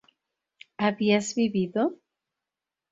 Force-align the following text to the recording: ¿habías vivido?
¿habías 0.77 1.35
vivido? 1.35 1.93